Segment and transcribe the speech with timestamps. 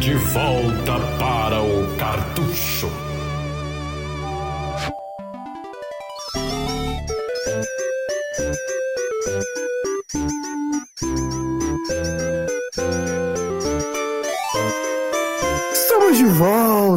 [0.00, 3.07] De volta para o cartucho.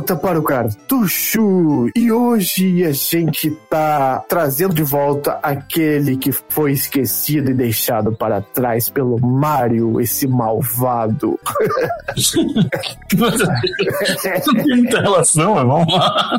[0.01, 6.71] Volta para o Cartucho e hoje a gente tá trazendo de volta aquele que foi
[6.71, 11.39] esquecido e deixado para trás pelo Mario, esse malvado.
[13.13, 16.31] Não tem muita relação, mas vamos lá.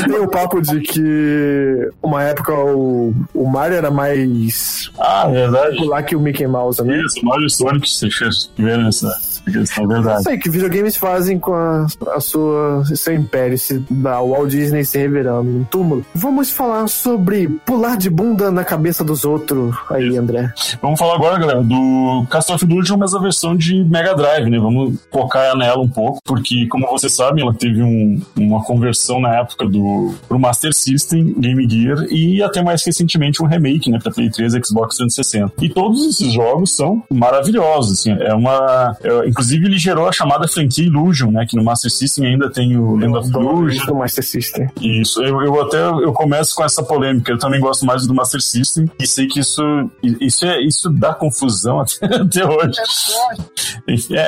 [0.00, 5.76] Não, tem o papo de que uma época o, o Mario era mais Ah, verdade.
[5.76, 7.00] popular que o Mickey Mouse, né?
[7.06, 9.08] Isso, Mario e Sonic, vocês tiveram essa
[9.52, 10.20] questão, é verdade.
[10.20, 14.84] Isso aí que videogames fazem com a, a sua seu império, se, da Walt Disney
[14.84, 16.04] se revirando no túmulo.
[16.14, 20.52] Vamos falar sobre pular de bunda na cabeça dos outros aí, André.
[20.82, 24.58] Vamos falar agora, galera, do Castle of Illusion, mas a versão de Mega Drive, né?
[24.58, 29.36] Vamos focar nela um pouco, porque, como vocês sabem, ela teve um- uma conversão na
[29.36, 34.12] época do pro Master System, Game Gear e até mais recentemente um remake, né, para
[34.12, 35.52] Play 3 e Xbox 360.
[35.62, 38.96] E todos esses jogos são maravilhosos, assim, é uma...
[39.02, 42.76] é, inclusive, ele gerou a chamada franquia Illusion, né, que no Master System ainda tem
[42.76, 44.68] o Land of Illusion, do Master System.
[44.80, 47.30] isso, eu, eu até eu começo com essa polêmica.
[47.30, 49.62] Eu também gosto mais do Master System e sei que isso
[50.02, 52.78] isso é isso dá confusão até, até hoje.
[52.80, 53.65] É,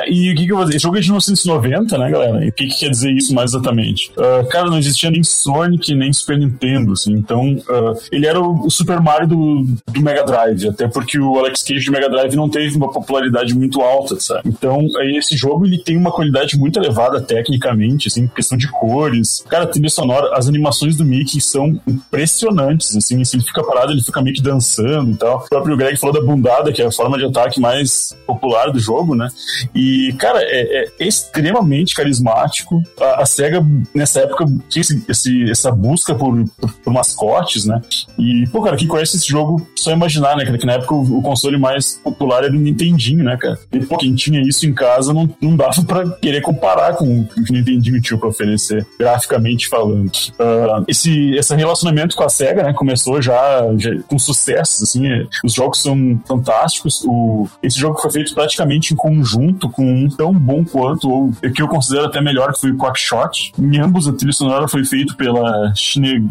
[0.07, 0.61] e o que, que eu?
[0.69, 2.45] Esse jogo é de 1990, né, galera?
[2.45, 4.11] E o que, que quer dizer isso mais exatamente?
[4.17, 7.13] Ah, cara, não existia nem Sonic nem Super Nintendo, assim.
[7.13, 11.63] Então, ah, ele era o, Super Mario do, do Mega Drive, até porque o Alex
[11.63, 14.41] Kidd de Mega Drive não teve uma popularidade muito alta, sabe?
[14.45, 14.87] Então,
[15.17, 19.43] esse jogo ele tem uma qualidade muito elevada tecnicamente, assim, questão de cores.
[19.49, 24.03] Cara, trilha sonora, as animações do Mickey são impressionantes, assim, se ele fica parado, ele
[24.03, 25.43] fica meio que dançando e tal.
[25.45, 28.79] O próprio Greg falou da bundada, que é a forma de ataque mais popular do
[28.79, 29.27] jogo, né?
[29.73, 32.81] E, cara, é, é extremamente carismático.
[32.99, 37.81] A, a SEGA, nessa época, tinha esse, esse- essa busca por, por, por mascotes, né?
[38.17, 41.21] E, pô, cara, quem conhece esse jogo, só imaginar, né, que na época o, o
[41.21, 43.57] console mais popular era o Nintendinho, né, cara?
[43.71, 47.25] E, pô, quem tinha isso em casa não, não dava pra querer comparar com o
[47.27, 50.11] que o Nintendinho tinha pra oferecer, graficamente falando.
[50.39, 55.25] Ah, esse, esse relacionamento com a SEGA, né, começou já, já com sucesso, assim, é,
[55.43, 57.01] os jogos são fantásticos.
[57.05, 59.38] O, esse jogo foi feito praticamente em conjunto
[59.71, 62.77] com um tão bom quanto, ou o que eu considero até melhor, que foi o
[62.77, 63.53] Quackshot.
[63.59, 65.73] Em ambos, a trilha sonora foi feita pela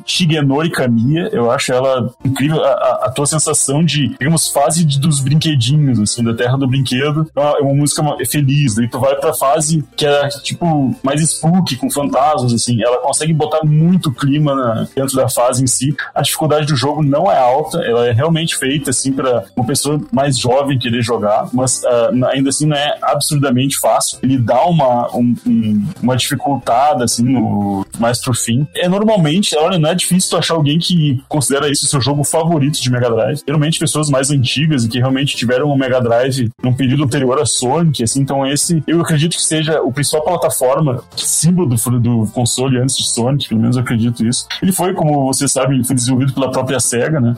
[0.07, 1.29] Shigenori Kamiya.
[1.33, 2.63] Eu acho ela incrível.
[2.65, 6.67] A, a- a tua sensação de, digamos, fase de- dos brinquedinhos, assim, da terra do
[6.67, 7.31] brinquedo.
[7.35, 8.75] É uma, é uma música ma- feliz.
[8.75, 12.83] Daí tu vai pra fase que é, tipo, mais spooky, com fantasmas, assim.
[12.83, 15.95] Ela consegue botar muito clima na- dentro da fase em si.
[16.15, 17.79] A dificuldade do jogo não é alta.
[17.79, 21.49] Ela é realmente feita, assim, pra uma pessoa mais jovem querer jogar.
[21.53, 24.19] Mas ah, ainda assim não é absurdamente fácil.
[24.23, 28.67] Ele dá uma, um- um- uma dificultada, assim, no, mais pro fim.
[28.77, 32.25] É normalmente, olha, não é difícil tu achar alguém que considera esse o seu jogo
[32.25, 33.41] favorito de Mega Drive.
[33.47, 37.47] Geralmente pessoas mais antigas e que realmente tiveram um Mega Drive num período anterior a
[37.47, 42.79] Sonic, assim, então esse, eu acredito que seja o principal plataforma, símbolo do, do console
[42.79, 44.47] antes de Sonic, pelo menos eu acredito isso.
[44.63, 47.35] Ele foi, como vocês sabem, foi desenvolvido pela própria SEGA, né?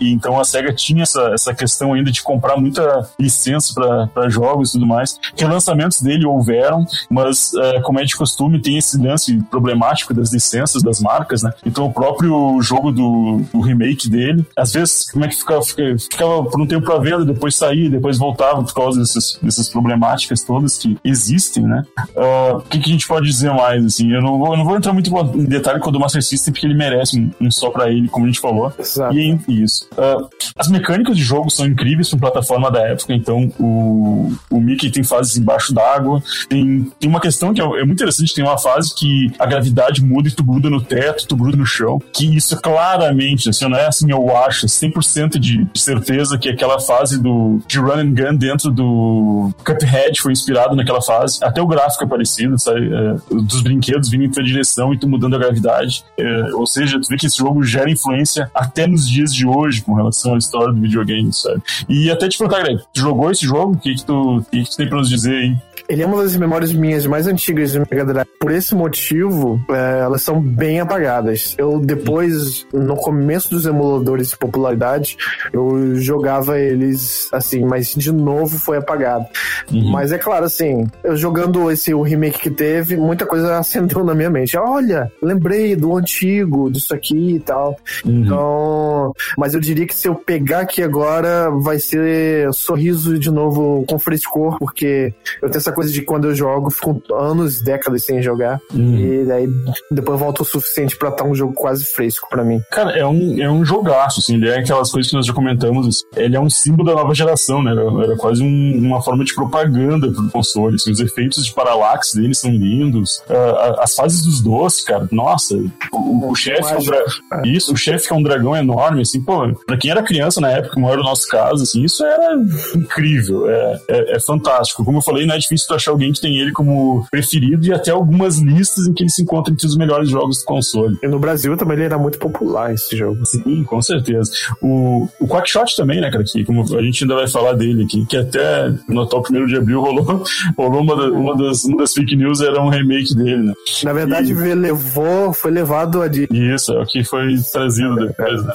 [0.00, 3.74] E então a SEGA tinha essa, essa questão ainda de comprar muita licença
[4.12, 4.97] para jogos e tudo mais.
[5.36, 10.82] Relançamentos dele houveram, mas é, como é de costume, tem esse lance problemático das licenças
[10.82, 11.52] das marcas, né?
[11.64, 15.96] Então o próprio jogo do, do remake dele, às vezes, como é que ficava, fica-
[15.98, 20.42] ficava por um tempo para venda, depois saía, depois voltava por causa dessas, dessas problemáticas
[20.42, 21.82] todas que existem, né?
[22.16, 24.12] Ah, O que, que a gente pode dizer mais, assim?
[24.12, 26.52] Eu não vou, eu não vou entrar muito em detalhe com o do Master System,
[26.52, 28.72] porque ele merece um, um só para ele, como a gente falou.
[28.78, 29.14] Exato.
[29.16, 29.86] E isso.
[29.96, 30.18] Ah,
[30.56, 35.02] as mecânicas de jogo são incríveis para plataforma da época, então o, o Mickey tem
[35.02, 36.22] fases embaixo d'água.
[36.48, 40.02] Tem, tem uma questão que é, é muito interessante: tem uma fase que a gravidade
[40.02, 42.00] muda e tu gruda no teto, tu gruda no chão.
[42.12, 46.78] Que isso claramente, assim, não é assim, eu acho, 100% de, de certeza que aquela
[46.78, 51.38] fase do, de run and gun dentro do Cuphead foi inspirado naquela fase.
[51.42, 52.88] Até o gráfico é parecido, sabe?
[52.92, 56.04] É, dos brinquedos vindo em tua direção e tu mudando a gravidade.
[56.16, 59.82] É, ou seja, tu vê que esse jogo gera influência até nos dias de hoje
[59.82, 61.62] com relação à história do videogame, sabe?
[61.88, 63.72] E até te perguntar, Greg, tu jogou esse jogo?
[63.72, 65.56] O que, que, tu, que, tem pra nos dizer aí?
[65.88, 68.28] Ele é uma das memórias minhas mais antigas do Mega Drive.
[68.38, 71.54] Por esse motivo, é, elas são bem apagadas.
[71.56, 75.16] Eu depois, no começo dos emuladores de popularidade,
[75.50, 79.24] eu jogava eles assim, mas de novo foi apagado.
[79.72, 79.90] Uhum.
[79.90, 84.14] Mas é claro, assim, eu jogando esse o remake que teve, muita coisa acendeu na
[84.14, 84.58] minha mente.
[84.58, 87.74] Olha, lembrei do antigo, disso aqui e tal.
[88.04, 88.24] Uhum.
[88.24, 93.84] Então, mas eu diria que se eu pegar aqui agora, vai ser sorriso de novo
[93.88, 98.20] com frescor, porque eu tenho essa coisa de quando eu jogo, fico anos, décadas sem
[98.20, 98.60] jogar.
[98.74, 98.98] Uhum.
[98.98, 99.48] E daí
[99.92, 102.60] depois volta o suficiente para estar um jogo quase fresco para mim.
[102.72, 105.86] Cara, é um, é um jogaço, assim, ele é aquelas coisas que nós já comentamos,
[105.86, 107.70] assim, ele é um símbolo da nova geração, né?
[107.70, 110.74] Era, era quase um, uma forma de propaganda pro console.
[110.74, 113.18] Assim, os efeitos de paralaxe dele são lindos.
[113.28, 115.54] Uh, as fases dos doces, cara, nossa,
[115.92, 117.04] o, o chefe é um dra...
[117.44, 120.74] Isso, o chefe é um dragão enorme, assim, pô, pra quem era criança na época,
[120.74, 122.34] como era o nosso caso, assim, isso era
[122.74, 124.84] incrível, é, é, é fantástico.
[124.84, 127.72] Como eu falei, não é difícil tu achar alguém que tem ele como preferido e
[127.72, 130.96] até algumas listas em que ele se encontra entre os melhores jogos do console.
[131.02, 133.24] E no Brasil também ele era muito popular esse jogo.
[133.26, 134.30] Sim, com certeza.
[134.60, 138.04] O, o Quackshot também, né, cara, que como a gente ainda vai falar dele aqui,
[138.06, 140.24] que até no atual primeiro de abril rolou,
[140.56, 143.52] rolou uma, da, uma, das, uma das fake news, era um remake dele, né?
[143.82, 144.54] Na verdade, e...
[144.54, 146.08] levou, foi levado a.
[146.08, 148.52] Isso, é o que foi trazido depois, né?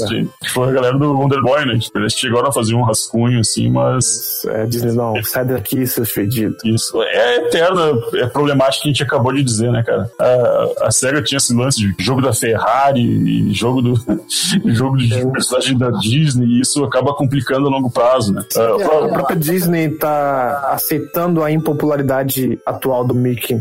[0.00, 0.48] É.
[0.48, 1.78] Foi a galera do Wonder Boy, né?
[1.78, 4.42] Tipo, eles chegaram a fazer um rascunho assim, mas.
[4.46, 6.51] É, dizendo, não, sai daqui, seus fedidos.
[6.64, 7.02] Isso.
[7.02, 10.10] É eterna, é problemático que a gente acabou de dizer, né, cara?
[10.18, 13.94] A, a SEGA tinha esse lance de jogo da Ferrari, jogo do.
[14.72, 15.26] jogo de é.
[15.26, 18.44] personagem da Disney, e isso acaba complicando a longo prazo, né?
[18.56, 23.60] É, a própria Disney tá aceitando a impopularidade atual do Mickey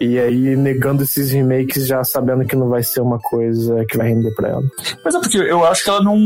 [0.00, 4.08] e aí negando esses remakes já sabendo que não vai ser uma coisa que vai
[4.08, 4.62] render pra ela.
[5.04, 6.16] Mas é porque eu acho que ela não.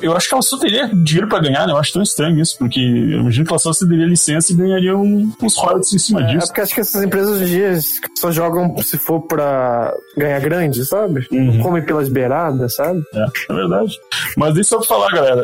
[0.00, 1.72] Eu acho que ela só teria dinheiro pra ganhar, né?
[1.72, 4.96] Eu acho tão estranho isso, porque eu imagino que ela só cederia licença e ganharia
[4.96, 6.44] uns royalties em cima é, disso.
[6.44, 7.78] É porque acho que essas empresas hoje em dia
[8.16, 11.26] só jogam se for pra ganhar grande, sabe?
[11.32, 11.60] Uhum.
[11.60, 13.02] Comem pelas beiradas, sabe?
[13.12, 13.98] É, é verdade.
[14.36, 15.42] Mas deixa eu falar, galera.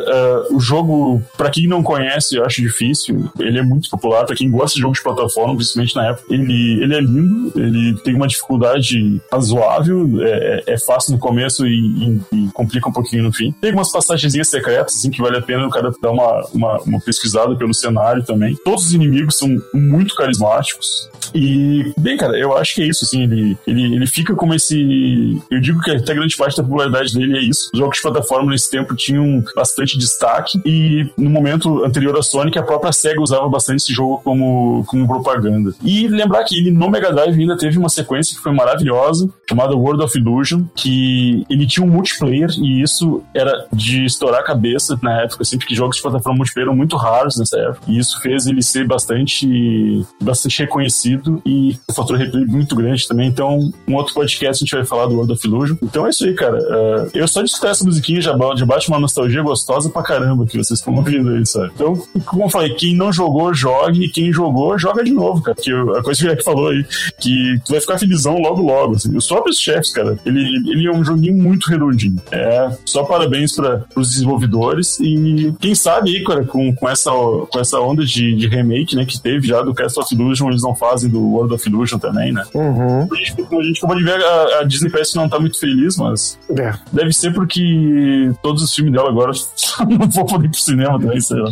[0.49, 3.29] Uh, o jogo, pra quem não conhece, eu acho difícil.
[3.39, 4.25] Ele é muito popular.
[4.25, 7.51] Pra quem gosta de jogos de plataforma, principalmente na época, ele, ele é lindo.
[7.55, 7.72] Ele
[8.03, 10.09] tem uma dificuldade razoável.
[10.21, 13.51] É, é fácil no começo e, e, e, complica um pouquinho no fim.
[13.61, 16.99] Tem algumas passagens secretas, assim, que vale a pena o cara dar uma, uma, uma
[16.99, 18.55] pesquisada pelo cenário também.
[18.63, 21.09] Todos os inimigos são muito carismáticos.
[21.33, 25.41] E, bem, cara, eu acho que é isso, assim, ele, ele, ele fica como esse.
[25.49, 27.69] Eu digo que até grande parte da popularidade dele é isso.
[27.73, 32.57] Os jogos de plataforma nesse tempo tinham bastante destaque, e no momento anterior à Sonic,
[32.57, 35.73] a própria SEGA usava bastante esse jogo como, como propaganda.
[35.83, 39.73] E lembrar que ele no Mega Drive ainda teve uma sequência que foi maravilhosa, chamada
[39.73, 44.99] World of Illusion, que ele tinha um multiplayer, e isso era de estourar a cabeça
[45.01, 47.85] na época, assim, porque jogos de plataforma multiplayer eram muito raros nessa época.
[47.87, 53.29] E isso fez ele ser bastante, bastante reconhecido e o fator replay muito grande também.
[53.29, 55.77] Então, um outro podcast a gente vai falar do World of Illusion.
[55.81, 56.57] Então é isso aí, cara.
[56.57, 60.45] Uh, eu só de escutar essa musiquinha já, já bate uma nostalgia gostosa pra caramba
[60.45, 61.71] que vocês estão ouvindo aí, sabe?
[61.73, 61.95] Então,
[62.25, 65.55] como eu falei, quem não jogou, jogue, e quem jogou, joga de novo, cara.
[65.55, 66.85] Porque a coisa que o Jack falou aí,
[67.19, 68.95] que tu vai ficar felizão logo, logo.
[68.95, 69.15] Assim.
[69.15, 72.21] Os próprios chefes, cara, ele, ele é um joguinho muito redondinho.
[72.31, 77.59] É, só parabéns para os desenvolvedores e quem sabe aí, cara, com, com, essa, com
[77.59, 80.75] essa onda de, de remake, né, que teve já do Cast of Illusion, eles não
[80.75, 82.43] fazem do World of Illusion também, né?
[82.53, 83.07] Uhum.
[83.11, 85.59] A, gente, a gente acabou de ver, a, a Disney parece que não tá muito
[85.59, 86.73] feliz, mas é.
[86.91, 89.31] deve ser porque todos os filmes dela agora
[89.87, 91.51] não vão poder ir pro cinema também, sei lá.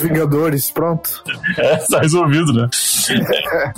[0.00, 1.22] Vingadores, pronto.
[1.56, 2.68] É, tá resolvido, né?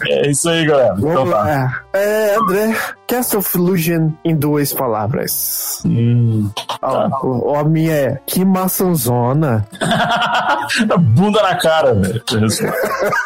[0.08, 0.94] É, isso aí, galera.
[0.94, 1.82] Vamos então tá.
[1.92, 2.76] É, André,
[3.06, 5.82] Cast of Illusion em duas palavras.
[5.84, 6.50] Hum,
[6.80, 7.08] tá.
[7.58, 9.66] a minha é, que maçãzona.
[11.00, 12.22] Bunda na cara, velho.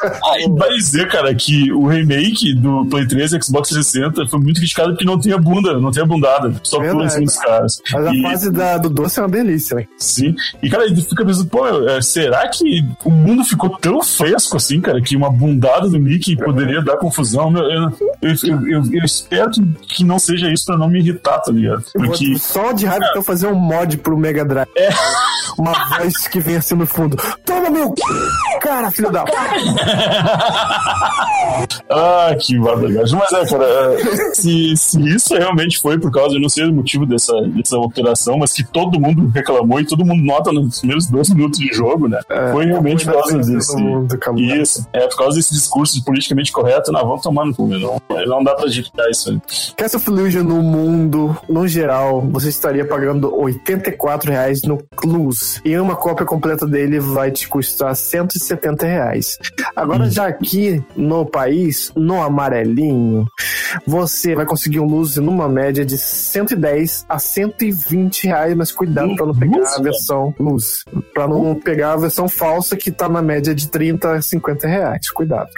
[0.05, 4.59] ah, vai dizer, cara, que o remake do Play 3 e Xbox 360 foi muito
[4.59, 6.55] criticado porque não tinha bunda, não tinha bundada.
[6.63, 7.83] Só pula em cima dos caras.
[7.93, 8.19] Mas e...
[8.25, 9.87] a fase da, do doce é uma delícia, né?
[9.97, 10.35] Sim.
[10.63, 14.81] E, cara, ele fica pensando, pô, é, será que o mundo ficou tão fresco assim,
[14.81, 17.22] cara, que uma bundada do Mickey poderia dar confusão?
[17.59, 17.91] Eu,
[18.23, 19.51] eu, eu, eu, espero
[19.83, 21.85] que não seja isso pra não me irritar, tá ligado?
[21.93, 22.37] Porque...
[22.39, 23.09] Só de raiva é.
[23.11, 24.69] então fazer um mod pro Mega Drive.
[24.77, 24.91] É.
[25.59, 27.17] Uma voz que vem assim no fundo.
[27.45, 27.95] Toma meu
[28.63, 29.25] cara, filho da
[31.91, 33.15] Ah, que barbaridade.
[33.15, 36.73] Mas é, cara, é, se, se isso realmente foi por causa, eu não sei o
[36.73, 41.07] motivo dessa, dessa alteração, mas que todo mundo reclamou e todo mundo nota nos primeiros
[41.07, 42.21] dois minutos de jogo, né?
[42.31, 44.57] É, foi realmente por causa disso né?
[44.57, 44.87] isso.
[44.93, 48.45] É por causa desse discurso de politicamente correto, não, vamos tomar no cu, não, não
[48.45, 49.41] dá pra digitar isso aí.
[49.77, 55.61] Cast of Illusion no mundo, no geral, você estaria pagando 84 reais no Clues.
[55.65, 59.39] E uma cópia completa dele vai te custar 160 70 reais.
[59.75, 60.11] Agora, hum.
[60.11, 63.27] já aqui no país, no amarelinho,
[63.87, 69.27] você vai conseguir um luz numa média de 110 a 120 reais, mas cuidado para
[69.27, 70.85] não pegar luz, a versão luz.
[71.15, 75.11] para não pegar a versão falsa que tá na média de 30 a 50 reais.
[75.11, 75.49] Cuidado.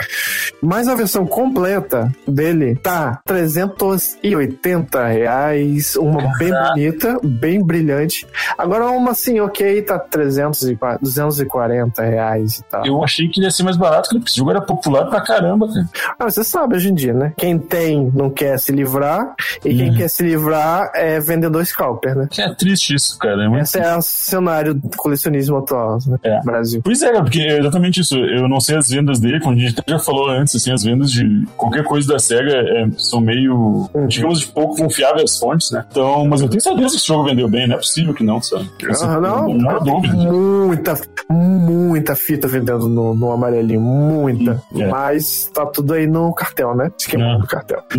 [0.63, 5.97] Mas a versão completa dele tá 380 reais.
[5.97, 8.27] Uma bem bonita, bem brilhante.
[8.57, 12.84] Agora uma assim, ok, tá 300 e 240 reais e tal.
[12.85, 15.89] Eu achei que ia ser mais barato, porque esse jogo era popular pra caramba, cara.
[16.19, 17.33] Ah, você sabe hoje em dia, né?
[17.37, 19.97] Quem tem não quer se livrar, e quem Uhum.
[19.97, 22.29] quer se livrar é vendedor scalper, né?
[22.31, 23.45] Que é triste isso, cara.
[23.45, 26.19] É Esse é o cenário do colecionismo atual, né?
[26.23, 26.41] É.
[26.43, 26.81] Brasil.
[26.85, 28.17] Pois é, porque é exatamente isso.
[28.17, 30.83] Eu não sei as vendas dele, como a gente até já falou antes, assim, as
[30.83, 34.07] vendas de qualquer coisa da SEGA é, são meio, Uhum.
[34.07, 35.85] digamos, de pouco confiáveis as fontes, né?
[35.91, 38.41] Então, mas eu tenho certeza que esse jogo vendeu bem, não é possível que não,
[38.43, 38.69] sabe?
[38.89, 40.15] Assim, Ah, não, não há dúvida.
[40.15, 40.95] muita,
[41.31, 44.63] muita fita vendendo no, no amarelinho, muita.
[44.73, 44.87] Hum, é.
[44.89, 46.91] Mas tá tudo aí no cartel, né?
[46.99, 47.39] Esquema É.
[47.39, 47.83] do cartel.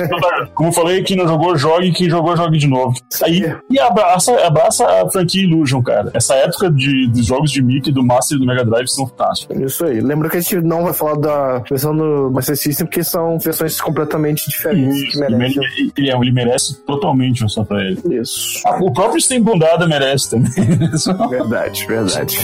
[0.00, 0.18] Então
[0.54, 2.94] Como eu falei, quem não jogou, jogue, quem jogou, jogue de novo.
[3.22, 6.10] Aí, e abraça, abraça a franquia Illusion, cara.
[6.14, 9.56] Essa época de, dos jogos de Mickey, do Master e do Mega Drive são fantásticos.
[9.60, 10.00] Isso aí.
[10.00, 13.80] Lembra que a gente não vai falar da versão do Master System, porque são versões
[13.80, 15.62] completamente diferentes Isso, ele, merecem.
[15.96, 18.00] ele, ele merece totalmente um só pra ele.
[18.20, 18.60] Isso.
[18.80, 20.50] O próprio Stem Bundada merece também.
[21.30, 22.36] Verdade, verdade.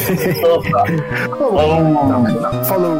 [0.66, 2.98] Então, Falou.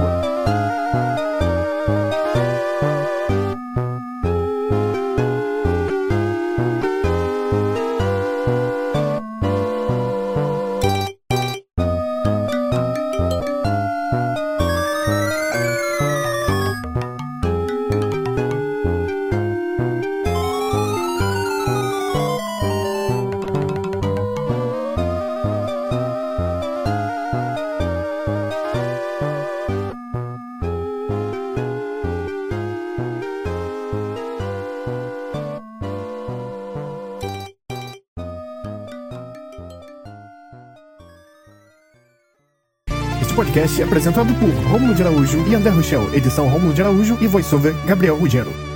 [43.47, 47.27] Podcast é apresentado por Romulo de Araújo e André Rochel, edição Romulo de Araújo e
[47.27, 48.76] voiceover Gabriel Ruggiero.